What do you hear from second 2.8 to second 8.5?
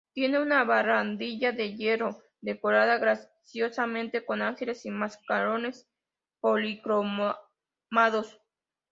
graciosamente con ángeles y mascarones policromados.